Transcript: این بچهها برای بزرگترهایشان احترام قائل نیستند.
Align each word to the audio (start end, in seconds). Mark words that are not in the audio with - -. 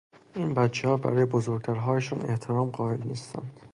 این 0.35 0.53
بچهها 0.53 0.97
برای 0.97 1.25
بزرگترهایشان 1.25 2.25
احترام 2.29 2.69
قائل 2.69 2.99
نیستند. 3.05 3.59